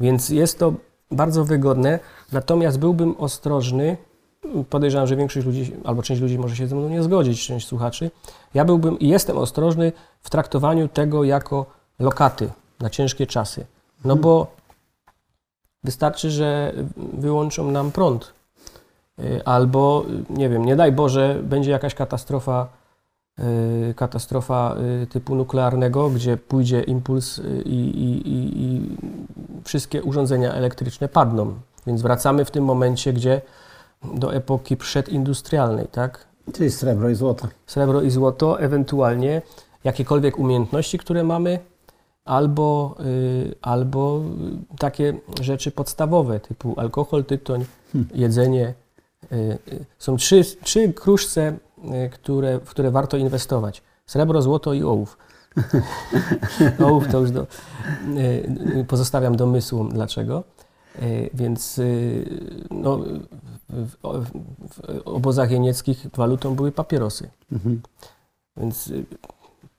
[0.00, 0.72] więc jest to
[1.11, 1.98] bardzo wygodne.
[2.33, 3.96] Natomiast byłbym ostrożny,
[4.70, 8.11] podejrzewam, że większość ludzi, albo część ludzi może się ze mną nie zgodzić, część słuchaczy.
[8.54, 11.66] Ja byłbym i jestem ostrożny w traktowaniu tego jako
[11.98, 13.66] lokaty na ciężkie czasy.
[14.04, 14.46] No bo
[15.85, 18.34] wystarczy, że wyłączą nam prąd Y,
[19.44, 22.68] albo, y, nie wiem, nie daj Boże, będzie jakaś katastrofa,
[23.90, 24.77] y, katastrofa
[25.11, 28.81] typu nuklearnego, gdzie pójdzie impuls i, i, i, i
[29.64, 31.55] wszystkie urządzenia elektryczne padną.
[31.87, 33.40] Więc wracamy w tym momencie, gdzie
[34.14, 36.27] do epoki przedindustrialnej, tak?
[36.53, 37.48] Czyli srebro i złoto.
[37.66, 39.42] Srebro i złoto, ewentualnie
[39.85, 41.59] jakiekolwiek umiejętności, które mamy,
[42.24, 42.96] albo,
[43.62, 44.20] albo
[44.79, 48.09] takie rzeczy podstawowe typu alkohol, tytoń, hmm.
[48.14, 48.84] jedzenie, Y, y,
[49.98, 51.56] są trzy, trzy kruszce,
[52.06, 53.82] y, które, w które warto inwestować.
[54.06, 55.18] Srebro, złoto i ołów.
[56.87, 57.46] ołów to już do,
[58.88, 60.44] pozostawiam domysłom dlaczego.
[61.34, 61.80] Więc
[62.70, 62.98] no,
[63.68, 64.30] w, w,
[64.70, 67.30] w obozach jenieckich walutą były papierosy.
[67.52, 67.82] Mhm.
[68.56, 68.92] Więc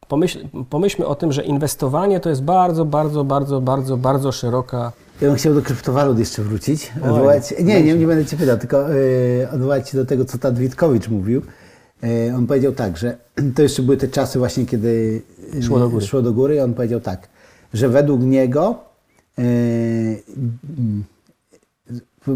[0.08, 0.40] pomyśl,
[0.70, 4.92] pomyślmy o tym, że inwestowanie to jest bardzo, bardzo, bardzo, bardzo, bardzo szeroka
[5.22, 6.92] ja bym chciał do kryptowalut jeszcze wrócić.
[7.02, 10.60] Odwołać, nie, nie, nie będę Cię pytał, tylko yy, odwołać się do tego, co Tad
[10.60, 11.42] Witkowicz mówił.
[12.04, 13.18] Yy, on powiedział tak, że
[13.56, 15.22] to jeszcze były te czasy właśnie, kiedy
[15.54, 16.06] yy, szło, do góry.
[16.06, 17.28] szło do góry i on powiedział tak,
[17.74, 18.76] że według niego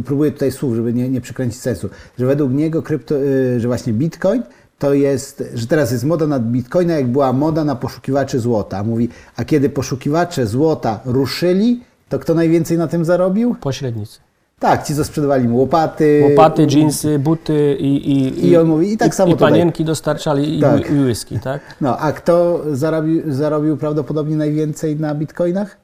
[0.05, 3.15] próbuję tutaj słów, żeby nie, nie przekręcić sensu, że według niego krypto,
[3.57, 4.43] że właśnie bitcoin
[4.79, 8.83] to jest, że teraz jest moda na bitcoina, jak była moda na poszukiwaczy złota.
[8.83, 13.55] Mówi, a kiedy poszukiwacze złota ruszyli, to kto najwięcej na tym zarobił?
[13.61, 14.19] Pośrednicy.
[14.59, 16.25] Tak, ci, co sprzedawali mu łopaty.
[16.29, 19.51] Łopaty, dżinsy, buty i, i, I on mówi, i tak samo i tutaj.
[19.51, 20.91] panienki dostarczali i, Tak.
[20.91, 21.61] i whisky, tak?
[21.81, 25.77] No, a kto zarobił, zarobił prawdopodobnie najwięcej na bitcoinach?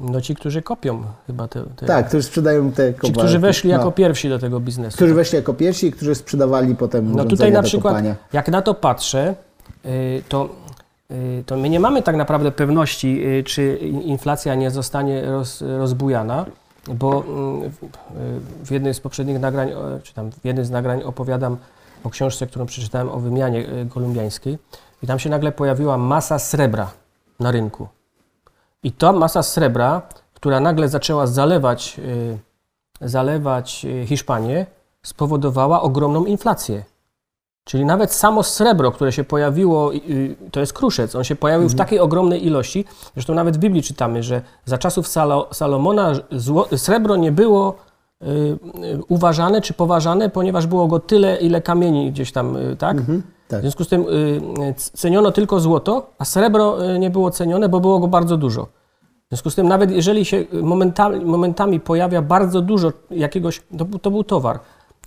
[0.00, 1.64] No ci, którzy kopią chyba te...
[1.76, 3.18] te Tak, którzy sprzedają te Ci, kopalki.
[3.18, 3.92] którzy weszli jako no.
[3.92, 4.96] pierwsi do tego biznesu.
[4.96, 8.14] Którzy weszli jako pierwsi i którzy sprzedawali potem No tutaj na przykład, kopania.
[8.32, 9.34] jak na to patrzę,
[9.86, 10.48] y, to,
[11.10, 16.46] y, to my nie mamy tak naprawdę pewności, y, czy inflacja nie zostanie roz, rozbujana,
[16.94, 17.70] bo mm,
[18.64, 19.70] w- jednym z poprzednich nagrań,
[20.02, 21.56] czy tam w jednym z nagrań opowiadam
[22.04, 24.58] o książce, którą przeczytałem o wymianie kolumbiańskiej
[25.02, 26.90] i tam się nagle pojawiła masa srebra
[27.40, 27.88] na rynku.
[28.82, 30.02] I ta masa srebra,
[30.34, 32.00] która nagle zaczęła zalewać,
[33.02, 34.66] y, zalewać y, Hiszpanię,
[35.02, 36.84] spowodowała ogromną inflację.
[37.64, 41.74] Czyli nawet samo srebro, które się pojawiło, y, to jest kruszec, on się pojawił w
[41.74, 47.16] takiej ogromnej ilości, zresztą nawet w Biblii czytamy, że za czasów Salo, Salomona zło, srebro
[47.16, 47.74] nie było
[49.08, 52.96] uważane czy poważane, ponieważ było go tyle, ile kamieni gdzieś tam, tak?
[53.48, 53.58] Tak.
[53.58, 54.06] W związku z tym y,
[54.70, 58.68] y, ceniono tylko złoto, a srebro y, nie było cenione, bo było go bardzo dużo.
[59.26, 64.10] W związku z tym, nawet jeżeli się momentami, momentami pojawia bardzo dużo jakiegoś, to, to
[64.10, 64.60] był towar,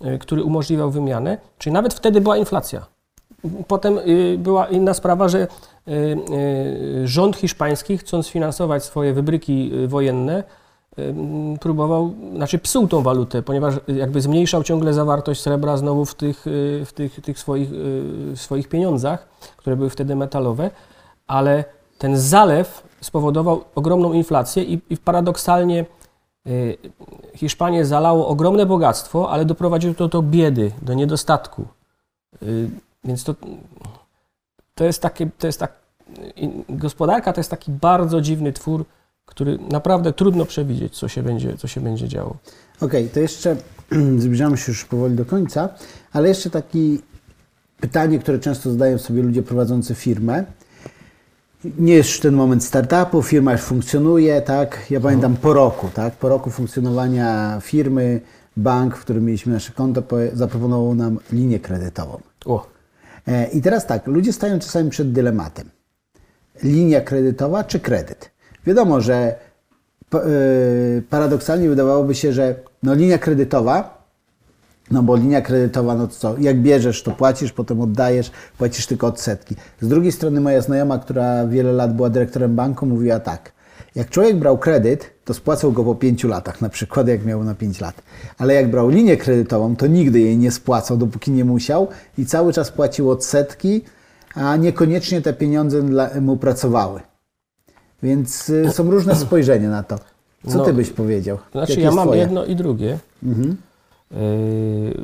[0.04, 2.86] y, który umożliwiał wymianę, czyli nawet wtedy była inflacja.
[3.68, 5.46] Potem y, była inna sprawa, że y,
[5.90, 10.61] y, rząd hiszpański, chcąc finansować swoje wybryki y, wojenne, y,
[11.60, 16.82] próbował, znaczy psuł tą walutę, ponieważ jakby zmniejszał ciągle zawartość srebra znowu w tych, y,
[16.86, 20.70] w tych, tych swoich, y, swoich pieniądzach, które były wtedy metalowe,
[21.26, 21.64] ale
[21.98, 25.86] ten zalew spowodował ogromną inflację i, i paradoksalnie
[26.46, 26.76] y,
[27.34, 31.64] Hiszpanię zalało ogromne bogactwo, ale doprowadziło to do biedy, do niedostatku.
[33.04, 33.34] Więc to,
[34.74, 35.72] to jest takie, to jest tak,
[36.68, 38.84] gospodarka to jest taki bardzo dziwny twór,
[39.34, 42.36] który naprawdę trudno przewidzieć, co się będzie, co się będzie działo.
[42.80, 43.56] Okej, to jeszcze
[44.18, 45.68] zbliżamy się już powoli do końca,
[46.12, 46.78] ale jeszcze takie
[47.80, 50.44] pytanie, które często zadają sobie ludzie prowadzący firmę.
[51.78, 54.86] Nie jest już ten moment startupu, firma już funkcjonuje, tak?
[54.90, 56.14] Ja pamiętam po roku, tak?
[56.14, 58.20] Po roku funkcjonowania firmy,
[58.56, 62.20] bank, w którym mieliśmy nasze konto, zaproponował nam linię kredytową.
[62.44, 62.72] O,
[63.28, 65.70] E, I teraz tak, ludzie stają czasami przed dylematem.
[66.62, 68.30] Linia kredytowa czy kredyt?
[68.66, 69.34] Wiadomo, że
[70.14, 74.02] yy, paradoksalnie wydawałoby się, że no linia kredytowa,
[74.90, 79.56] no bo linia kredytowa, no co, jak bierzesz, to płacisz, potem oddajesz, płacisz tylko odsetki.
[79.80, 83.52] Z drugiej strony moja znajoma, która wiele lat była dyrektorem banku, mówiła tak,
[83.94, 87.54] jak człowiek brał kredyt, to spłacał go po pięciu latach, na przykład jak miał na
[87.54, 88.02] 5 lat.
[88.38, 92.52] Ale jak brał linię kredytową, to nigdy jej nie spłacał, dopóki nie musiał i cały
[92.52, 93.84] czas płacił odsetki,
[94.34, 95.82] a niekoniecznie te pieniądze
[96.20, 97.00] mu pracowały.
[98.02, 99.98] Więc y, są różne spojrzenia na to.
[100.48, 101.38] Co No, ty byś powiedział?
[101.52, 102.20] Znaczy ja mam twoje?
[102.20, 102.98] jedno i drugie.
[103.22, 104.16] Yy,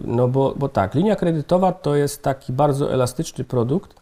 [0.04, 3.94] No bo, bo tak, linia kredytowa to jest taki bardzo elastyczny produkt,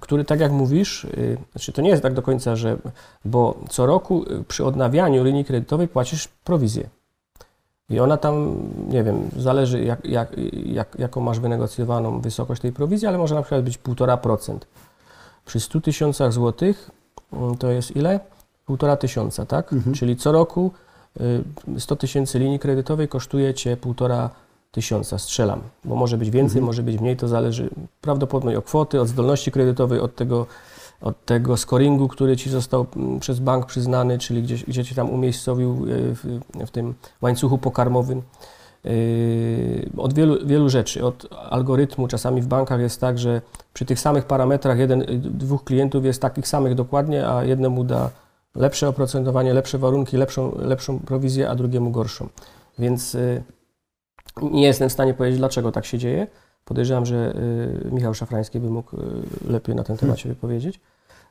[0.00, 2.76] który tak jak mówisz, yy, znaczy to nie jest tak do końca, że
[3.24, 6.88] bo co roku przy odnawianiu linii kredytowej płacisz prowizję.
[7.90, 8.56] I ona tam,
[8.88, 10.32] nie wiem, zależy jak, jak,
[10.66, 14.58] jak, jaką masz wynegocjowaną wysokość tej prowizji, ale może na przykład być 1,5%.
[15.44, 16.90] Przy 100 tysiącach złotych
[17.32, 18.20] mm, to jest ile?
[18.68, 19.74] 1,5 tysiąca, tak?
[19.94, 20.70] Czyli co roku
[21.76, 24.28] y, 100 tysięcy linii kredytowej kosztuje Cię 1,5
[24.72, 29.08] tysiąca, strzelam, bo może być więcej, może być mniej, to zależy prawdopodobnie od kwoty, od
[29.08, 30.46] zdolności kredytowej, od tego,
[31.00, 35.10] od tego scoringu, który Ci został mm, przez bank przyznany, czyli gdzie, gdzie Cię tam
[35.10, 38.22] umiejscowił y, w, w tym łańcuchu pokarmowym.
[38.84, 42.08] Yy, Od wielu, wielu rzeczy, od algorytmu.
[42.08, 46.22] Czasami w bankach jest tak, że przy tych samych parametrach jeden, y, dwóch klientów jest
[46.22, 48.10] takich samych dokładnie, a jednemu da
[48.54, 52.28] lepsze oprocentowanie, lepsze warunki, lepszą, lepszą prowizję, a drugiemu gorszą.
[52.78, 53.42] Więc y,
[54.42, 56.26] nie jestem w stanie powiedzieć, dlaczego tak się dzieje.
[56.64, 57.34] Podejrzewam, że
[57.86, 59.00] y, Michał Szafrański by mógł y,
[59.50, 60.80] lepiej na ten temat się wypowiedzieć.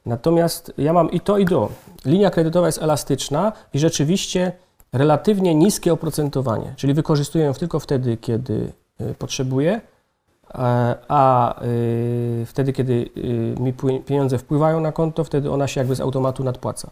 [0.05, 1.69] Natomiast ja mam i to, i to.
[2.05, 4.51] Linia kredytowa jest elastyczna i rzeczywiście
[4.93, 8.71] relatywnie niskie oprocentowanie, czyli wykorzystuję ją tylko wtedy, kiedy
[9.19, 9.81] potrzebuję,
[10.53, 13.73] a, a y, wtedy, kiedy y, mi
[14.05, 16.91] pieniądze wpływają na konto, wtedy ona się jakby z automatu nadpłaca.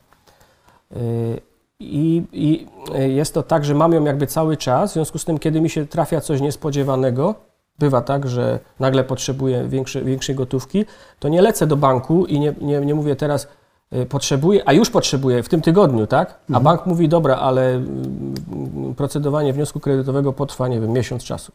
[0.92, 1.42] Y,
[1.80, 5.26] I, I y, jest to tak, że mam ją jakby cały czas, w związku z
[5.26, 7.36] tym, kiedy mi się trafia coś niespodziewanego,
[7.80, 10.86] bywa tak, że nagle potrzebuję większe, większej gotówki,
[11.20, 13.48] to nie lecę do banku i nie, nie, nie mówię teraz,
[13.94, 16.40] y, potrzebuję, a już potrzebuję w tym tygodniu, tak?
[16.54, 17.82] A bank mówi, dobra, ale y,
[18.98, 21.52] procedowanie wniosku kredytowego potrwa, nie wiem, miesiąc czasu.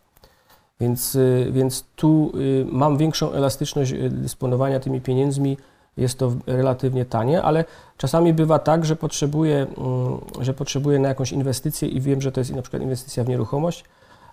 [0.81, 1.19] Więc,
[1.51, 2.33] więc tu
[2.73, 5.57] mam większą elastyczność dysponowania tymi pieniędzmi,
[6.01, 7.65] jest to relatywnie tanie, ale
[7.97, 12.41] czasami bywa tak, że potrzebuję, mm, że potrzebuję na jakąś inwestycję i wiem, że to
[12.41, 13.85] jest na przykład inwestycja w nieruchomość.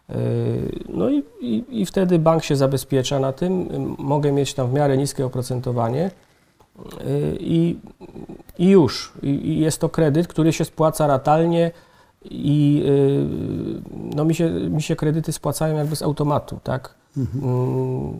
[0.09, 0.15] Yy,
[0.89, 4.73] No i, i, i wtedy bank się zabezpiecza na tym, ym, mogę mieć tam w
[4.73, 6.11] miarę niskie oprocentowanie
[6.77, 7.77] yy, i,
[8.57, 9.13] i już.
[9.23, 11.71] I, jest to kredyt, który się spłaca ratalnie
[12.29, 13.81] i yy,
[14.15, 16.95] no mi, się, mi się kredyty spłacają jakby z automatu, tak?
[17.17, 18.13] Mm,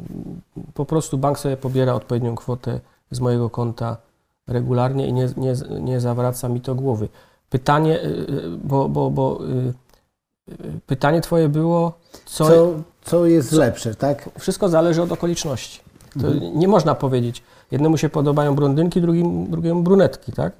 [0.74, 2.80] Po prostu bank sobie pobiera odpowiednią kwotę
[3.12, 3.98] z mojego konta
[4.48, 7.10] regularnie i nie, nie, nie zawraca mi to głowy.
[7.50, 9.40] Pytanie, yy, bo, bo, bo
[10.48, 11.94] yy, pytanie twoje było,
[12.26, 14.30] co, Co, co jest lepsze, tak?
[14.40, 15.80] wszystko zależy od okoliczności.
[16.22, 20.54] To nie można powiedzieć, jednemu się podobają blondynki, drugim, drugiemu brunetki, tak?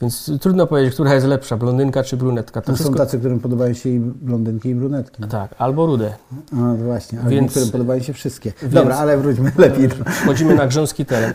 [0.00, 2.60] Więc trudno powiedzieć, która jest lepsza, blondynka czy brunetka.
[2.62, 5.22] To No są wszystko, tacy, którym podobają się i blondynki, i brunetki.
[5.22, 6.14] tak, albo rude.
[6.52, 8.52] No właśnie, ale Więc- niektórym podobają się wszystkie.
[8.62, 9.88] Dobra, więc- ale wróćmy lepiej.
[9.88, 11.32] do- Wchodzimy na grząski teren.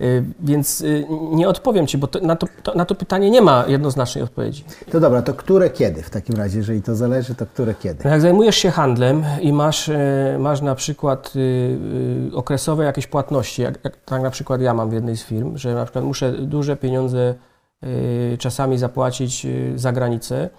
[0.00, 3.42] Y, Więc y, nie odpowiem Ci, bo to, na, to, to, na to pytanie nie
[3.42, 4.64] ma jednoznacznej odpowiedzi.
[4.90, 6.58] To dobra, to które kiedy w takim razie?
[6.58, 8.00] Jeżeli to zależy, to które kiedy?
[8.04, 11.38] No Jak zajmujesz się handlem i masz, e, masz na przykład y,
[12.32, 15.56] y, okresowe jakieś płatności, jak, jak tak na przykład ja mam w jednej z firm,
[15.56, 17.55] że na przykład muszę duże pieniądze y,
[18.38, 20.50] czasami zapłacić y, za granicę,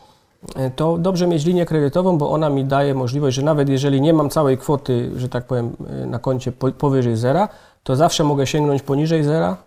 [0.50, 4.14] y, to dobrze mieć linię kredytową, bo ona mi daje możliwość, że nawet jeżeli nie
[4.14, 7.50] mam całej kwoty, że tak powiem, y, na koncie po, powyżej zera,
[7.84, 9.58] to zawsze mogę sięgnąć poniżej zera,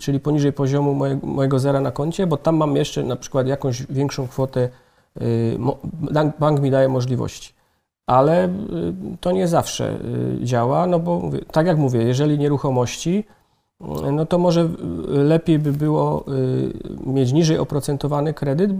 [0.00, 3.86] czyli poniżej poziomu mojego, mojego zera na koncie, bo tam mam jeszcze na przykład jakąś
[3.86, 4.68] większą kwotę
[5.22, 5.58] y,
[6.40, 7.52] bank- mi daje możliwości.
[8.06, 8.50] Ale y,
[9.20, 9.96] to nie zawsze
[10.40, 13.41] y, działa, no bo tak jak mówię, jeżeli nieruchomości, y,
[14.12, 14.68] no to może
[15.08, 16.72] lepiej by było y,
[17.06, 18.70] mieć niżej oprocentowany kredyt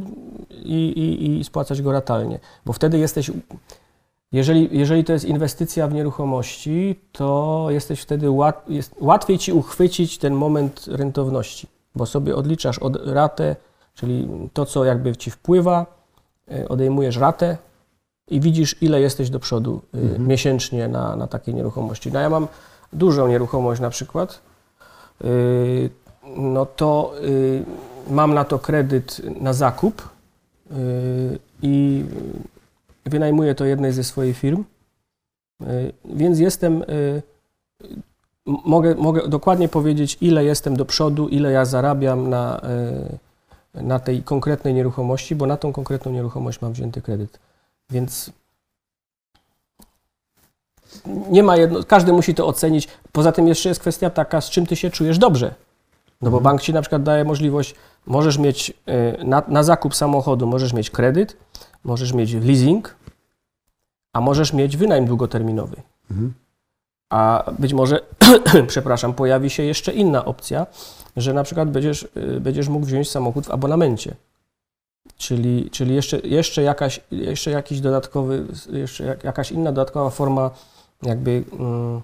[0.50, 3.30] i, i, i spłacać go ratalnie, bo wtedy jesteś,
[4.32, 10.18] jeżeli, jeżeli to jest inwestycja w nieruchomości, to jesteś wtedy łat, jest, łatwiej ci uchwycić
[10.18, 13.56] ten moment rentowności, bo sobie odliczasz od ratę,
[13.94, 15.86] czyli to, co jakby ci wpływa,
[16.52, 17.56] y, odejmujesz ratę
[18.28, 22.12] i widzisz, ile jesteś do przodu y, miesięcznie na, na takiej nieruchomości.
[22.12, 22.48] No ja mam
[22.92, 24.51] dużą nieruchomość na przykład,
[26.36, 27.64] no to y,
[28.10, 30.02] mam na to kredyt na zakup
[30.70, 32.04] y, i
[33.06, 34.64] wynajmuję to jednej ze swoich firm,
[35.62, 37.22] y, więc jestem, y,
[38.46, 42.60] mogę, mogę dokładnie powiedzieć, ile jestem do przodu, ile ja zarabiam na,
[43.74, 47.38] y, na tej konkretnej nieruchomości, bo na tą konkretną nieruchomość mam wzięty kredyt.
[47.90, 48.32] Więc
[51.06, 52.88] nie ma jedno, każdy musi to ocenić.
[53.12, 55.54] Poza tym jeszcze jest kwestia taka, z czym ty się czujesz dobrze.
[56.22, 57.74] No bo bank ci na przykład daje możliwość,
[58.06, 58.70] możesz mieć
[59.20, 61.36] y, na, na zakup samochodu, możesz mieć kredyt,
[61.84, 62.96] możesz mieć leasing,
[64.12, 65.76] a możesz mieć wynajem długoterminowy.
[67.10, 68.00] A być może,
[68.66, 70.66] przepraszam, pojawi się jeszcze inna opcja,
[71.16, 74.14] że na przykład będziesz, y, będziesz mógł wziąć samochód w abonamencie.
[75.16, 80.50] Czyli, czyli jeszcze, jeszcze, jakaś, jeszcze jakiś dodatkowy, jeszcze jak- jakaś inna dodatkowa forma
[81.02, 82.00] jakby mm,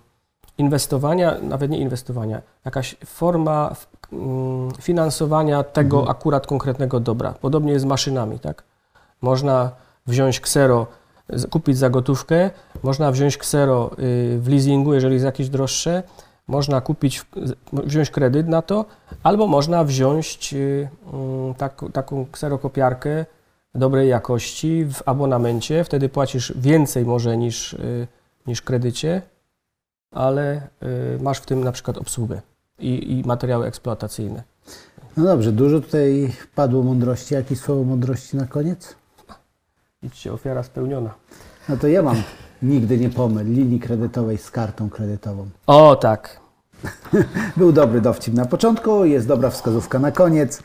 [0.59, 3.75] inwestowania, nawet nie inwestowania, jakaś forma
[4.13, 7.35] mm, finansowania tego akurat konkretnego dobra.
[7.41, 8.65] Podobnie jest z maszynami, tak?
[9.23, 9.71] Można
[10.07, 10.87] wziąć ksero,
[11.51, 12.51] kupić za gotówkę,
[12.83, 16.03] można wziąć ksero y, w leasingu, jeżeli jest jakieś droższe,
[16.49, 17.27] można kupić,
[17.73, 18.85] wziąć kredyt na to,
[19.23, 20.55] albo można wziąć
[21.59, 23.27] tak, taką kserokopiarkę
[23.75, 28.07] dobrej jakości w abonamencie, wtedy płacisz więcej może niż, y,
[28.49, 29.23] niż kredycie,
[30.11, 32.43] ale y, masz w tym na przykład obsługę
[32.79, 34.43] i, i materiały eksploatacyjne.
[35.17, 37.35] No dobrze, dużo tutaj padło mądrości.
[37.35, 38.95] Jakieś słowo mądrości na koniec?
[40.03, 41.15] Idźcie, ofiara spełniona.
[41.69, 42.23] No to ja mam
[42.63, 45.49] nigdy nie pomyl linii kredytowej z kartą kredytową.
[45.67, 46.41] O tak,
[47.57, 50.63] Był dobry dowcip na początku, jest dobra wskazówka na koniec.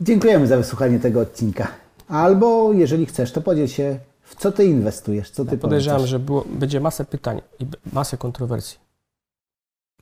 [0.00, 1.68] Dziękujemy za wysłuchanie tego odcinka.
[2.08, 6.10] Albo jeżeli chcesz, to podziel się, w co ty inwestujesz, co ty podejrzewam, polecasz.
[6.10, 8.78] że było, będzie masę pytań i masę kontrowersji.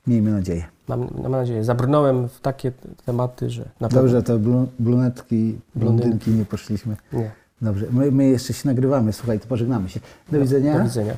[0.07, 0.65] Miejmy nadzieję.
[0.87, 2.71] Mam, mam nadzieję, zabrnąłem w takie
[3.05, 6.97] tematy, że na pewno Dobrze, to blu- brunetki, blondynki nie poszliśmy.
[7.13, 7.31] nie.
[7.61, 9.99] Dobrze, my, my jeszcze się nagrywamy, słuchaj, to pożegnamy się.
[10.31, 10.77] Do widzenia.
[10.77, 11.13] Do widzenia.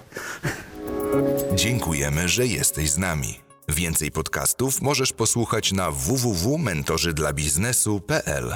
[1.56, 3.40] Dziękujemy, że jesteś z nami.
[3.70, 8.56] Więcej podcastów możesz posłuchać na www.mentorzydlabiznesu.pl.